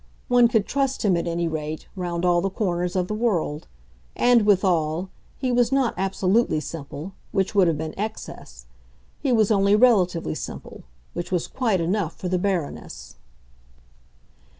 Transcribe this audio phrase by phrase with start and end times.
[0.29, 3.67] One could trust him, at any rate, round all the corners of the world;
[4.15, 8.65] and, withal, he was not absolutely simple, which would have been excess;
[9.19, 13.17] he was only relatively simple, which was quite enough for the Baroness.